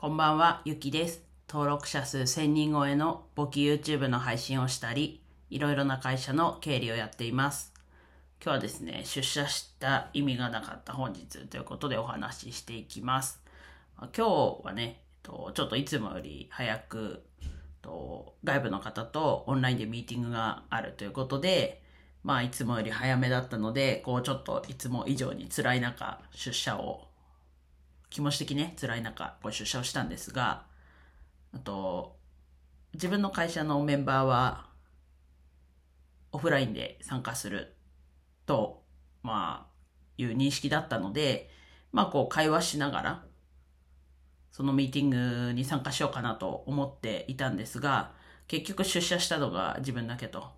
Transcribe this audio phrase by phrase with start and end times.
[0.00, 1.22] こんばんは、ゆきです。
[1.46, 7.74] 登録者数1000人超えの簿記 YouTube の配信をしたり、いろいろな会社の経理をやっています。
[8.42, 13.42] 今日はですね、出社した意味がなかった本日ということでお話ししていきます。
[13.98, 17.26] 今日はね、ちょっといつもより早く、
[17.82, 21.82] 外部の方とオンラインでミーティングがあるということで、
[22.24, 27.09] まあいつもより早めだったので、こうちょっといつも以上に辛い中、出社を
[28.10, 30.66] 気持ち的にね、辛い中、こう出社をしたんですが、
[31.54, 32.16] あと、
[32.92, 34.68] 自分の会社のメンバーは、
[36.32, 37.74] オフラインで参加する
[38.46, 38.82] と、
[39.22, 39.70] まあ、
[40.18, 41.50] いう認識だったので、
[41.92, 43.24] まあ、こう、会話しながら、
[44.50, 45.10] そのミーティン
[45.46, 48.12] グに参加しようかなと思っていたんですが、
[48.48, 50.48] 結局出社したのが自分だけと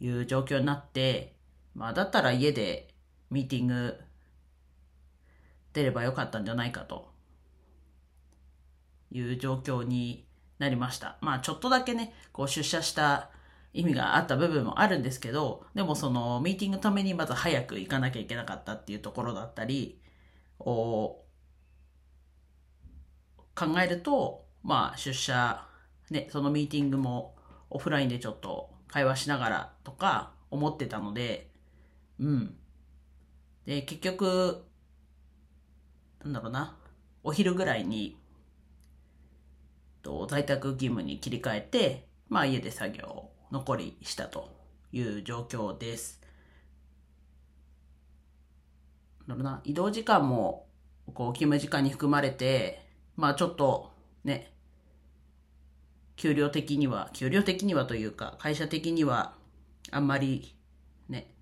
[0.00, 1.34] いう状況になって、
[1.74, 2.88] まあ、だったら家で
[3.30, 3.98] ミーティング
[5.72, 7.10] 出ればよかったんじゃないかと
[9.10, 10.26] いう状況に
[10.58, 11.18] なりました。
[11.20, 13.30] まあちょっとだけね、こう出社した
[13.72, 20.00] 意味があった部分もあるんですけど、でもそのミーティングのためにまず早く行かなきゃいけなかったっていうところだったり
[20.58, 21.24] を
[23.54, 25.66] 考えると、まあ出社、
[26.10, 27.36] ね、そのミーティングも
[27.70, 31.50] オフラインでちょっと会話しながらとか思ってたので、
[32.18, 32.56] うん。
[33.64, 34.64] で、結局、
[36.24, 36.76] なんだろうな、
[37.22, 38.18] お昼ぐらいに、
[40.02, 44.50] と在宅義務に切り替えて、まあ家で作業を残りしたと
[44.92, 46.20] いう状況です。
[49.26, 50.66] なんだろうな、移動時間も、
[51.14, 53.90] こう、勤務時間に含まれて、まあちょっと、
[54.24, 54.52] ね、
[56.16, 59.34] 給料的には、給料的にはというか、会社的には、
[59.90, 60.54] あんまり、
[61.08, 61.34] ね、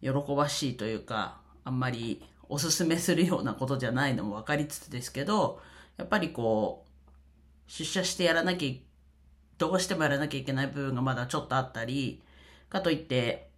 [0.00, 5.62] 喜ばしいというか、あんまりおすすめするようなことじゃないのも分かりつつですけど、
[5.96, 12.22] やっぱりこう、出社してやらなきゃ、どうしてもやらなきゃいけない部分がまだちょっとあったり、
[12.68, 13.48] かといって、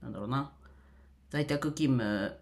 [0.00, 0.50] なんだろうな、
[1.28, 2.38] 在宅勤務、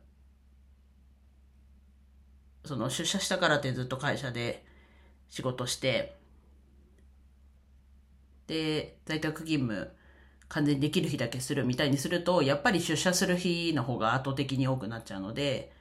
[2.65, 4.65] その出社したからってずっと会社で
[5.29, 6.17] 仕事して、
[8.47, 9.91] で、在宅勤務
[10.49, 15.73] 完全にできる日だけするみたいにすると、やっぱり出社する日の方が圧倒的に多くなっちゃうので、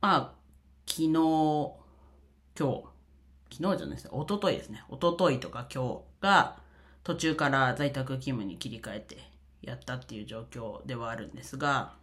[0.00, 0.32] まあ、
[0.86, 1.74] 昨日、今
[2.56, 2.84] 日、
[3.50, 6.56] 昨日じゃないですね、一昨日ですね、一昨日とか今日が
[7.02, 9.16] 途中から在宅勤務に切り替えて
[9.62, 11.94] やったっていう状況ではあるんですが、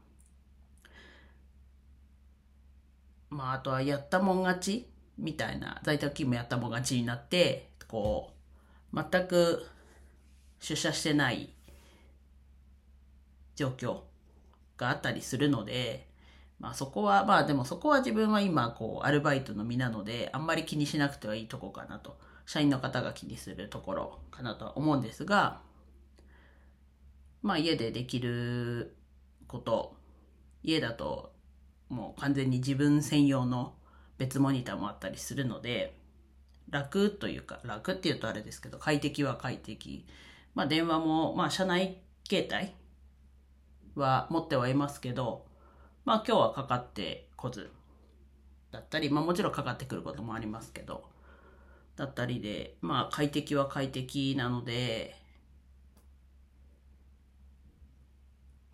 [3.29, 8.33] まあ、あとはやったもん勝ちみたいな、在宅勤務やったもん勝ちになって、こ
[8.93, 9.65] う、全く
[10.59, 11.53] 出社してない
[13.55, 14.01] 状況
[14.77, 16.07] があったりするので、
[16.59, 25.61] まあそこは、まあでもそこは自分は今、こう、アルバイトの身なので、あんまり気にしなくてはいいとこかなと、社員の方が気にするところかなとは思うんですが、
[27.41, 28.95] まあ家でできる
[29.47, 29.95] こと、
[30.63, 31.35] 家だと
[31.89, 33.73] もう完全に自分専用の
[34.17, 35.97] 別モニターもあったりするので、
[36.69, 40.05] 楽というか、楽って言うとあれですけど、快適は快適。
[40.55, 42.73] まあ電話も、まあ社内携帯
[43.95, 45.45] は持ってはいますけど、
[46.05, 47.71] まあ今日はかかってこず
[48.71, 51.03] だったり、まあもちろんかかってくることもありますけど、
[51.95, 55.15] だったりで、まあ快適は快適なので、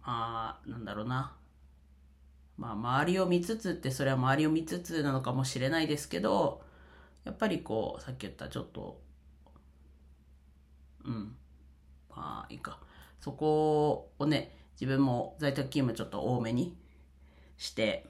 [0.03, 1.36] まあなんだろうな。
[2.58, 6.62] まあ周りを見つつってそれは周りを見つつなのかもしれないですけど、
[7.24, 9.02] やっぱりこうさっき言ったちょっと、
[11.06, 11.36] うん。
[12.22, 12.80] あいいか。
[13.20, 16.76] そこをね、自分も在宅勤務ちょっと多めに
[17.58, 18.08] して、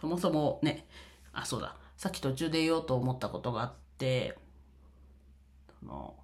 [0.00, 0.86] そもそもね、
[1.32, 4.38] あ、そうだ、さっき途中で言おうと思ったことがあって、
[5.80, 6.14] その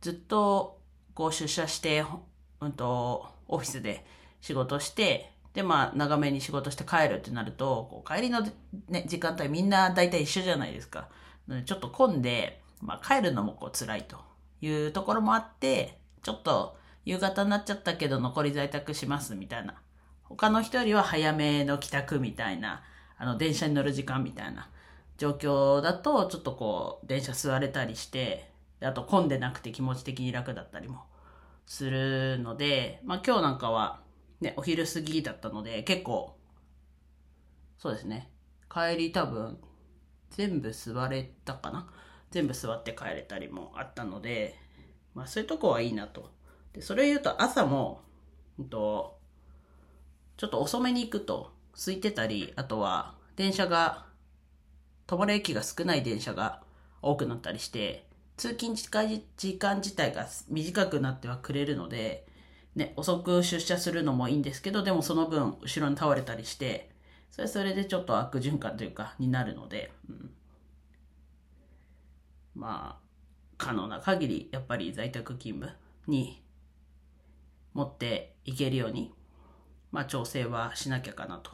[0.00, 0.78] ずっと
[1.14, 2.04] こう出社して、
[2.60, 4.04] うんと、オフィスで
[4.40, 8.40] 仕事して、で、まあ、長めに仕事して帰るってなると、こう帰りの
[8.88, 11.08] ね、時間帯みんな大体一緒じゃないですか。
[11.66, 14.18] ちょっと混んで、まあ、帰るのもこう辛いと
[14.60, 19.74] いうところもあって、ちょっと夕方になっちゃったけど残り在宅しますみたいな。
[20.22, 22.82] 他の人よりは早めの帰宅みたいな、
[23.18, 24.70] あの、電車に乗る時間みたいな
[25.18, 31.02] 状況だと、ちょっとこう、電車座れたりして、あと混んでなくて気持ち的に楽だったりも
[31.66, 34.00] するので、まあ今日なんかは
[34.40, 36.36] ね、お昼過ぎだったので、結構、
[37.78, 38.30] そうですね、
[38.72, 39.58] 帰り多分、
[40.30, 41.92] 全部座れたかな？
[42.30, 44.56] 全部座って帰れたりもあったので、
[45.14, 46.30] まあそういうとこはいいなと。
[46.72, 48.00] で、それを言うと朝も、
[48.58, 49.18] うんと、
[50.36, 54.06] ちょっと遅めに行くと、空いてたり、あとは電車が、
[55.06, 56.62] 止まる駅が少ない電車が
[57.02, 58.06] 多くなったりして、
[58.36, 62.26] 通勤時間時間自体が短くなってはくれるので、
[62.74, 66.90] ね、遅く出社するのもいいんですけど、でもその分後ろに倒れたりして、
[67.30, 70.30] それそれでちょっと悪循環というか、になるので、うん
[72.54, 73.01] まあ、
[73.62, 75.72] 可能な限り、やっぱり在宅勤務
[76.08, 76.42] に
[77.74, 79.14] 持っていけるように、
[79.92, 81.52] まあ調整はしなきゃかなと。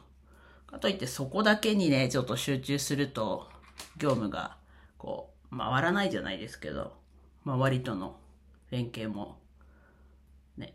[0.65, 3.51] かといってそこだけにね、ちょっと集中すると、
[3.97, 4.57] 業務が
[4.97, 6.97] こう、回らないじゃないですけど、
[7.45, 8.19] 周りとの
[8.71, 9.37] 連携も、
[10.57, 10.73] ね、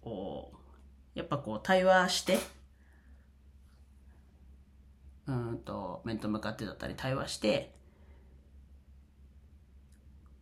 [0.00, 0.56] こう、
[1.16, 2.40] やっぱこう対話して、
[5.28, 7.72] うんと、面と向かってだったり対話して、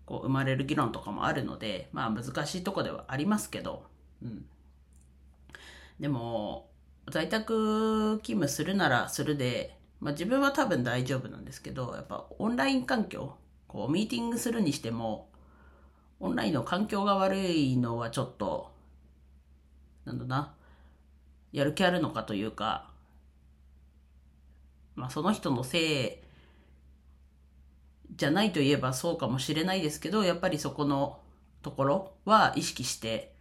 [0.07, 3.85] こう生まれる議論とかもあるので、まあ難しいとこではありますけど、
[4.23, 4.45] うん。
[6.01, 6.71] でも、
[7.11, 13.37] 在宅勤務するならするで、まあ自分は多分大丈夫なんですけど、やっぱオンライン環境、
[13.69, 15.29] こうミーティングするにしても、
[16.21, 18.73] オンラインの環境が悪いのはちょっと、
[20.05, 20.55] なんだな、
[21.53, 22.91] やる気あるのかというか、
[24.97, 26.25] まあその人のせい
[28.17, 31.21] じゃないといえばそうかもしれないですけど、やっぱりそこの
[31.63, 33.35] ところは意識して、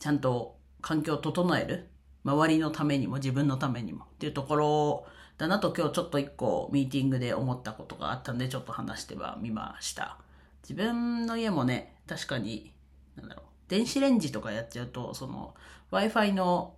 [0.00, 1.88] ちゃんと環境を整える。
[2.24, 5.06] 周りのためにも自分のためにもっていうところ
[5.38, 10.18] だなと今日ちょっと一個ミーティングで思ったことがあったんでちょっと話してはみました。
[10.62, 12.74] 自分の家もね、確かに、
[13.16, 15.54] なんだろう、電子レンジとかやっちゃうと、その
[15.92, 16.74] Wi-Fi の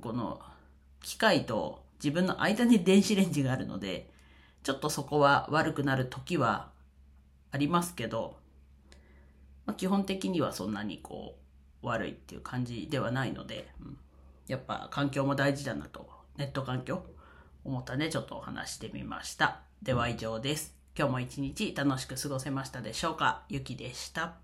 [0.00, 0.40] この
[1.02, 4.11] 機械と自分の間に電子レンジがあるので、
[4.62, 6.70] ちょっとそこは悪くなる時は
[7.50, 8.36] ありますけど、
[9.66, 11.36] まあ、基本的にはそんなにこ
[11.82, 13.98] う悪いっていう感じではないので、うん
[14.48, 17.06] やっぱ環境も大事だなと、ネット環境
[17.64, 19.60] 思ったねちょっとお話してみました。
[19.82, 20.76] では以上です。
[20.98, 23.44] 今日も一日楽しく過ごせましたでしょうか？
[23.48, 24.34] ゆきでした。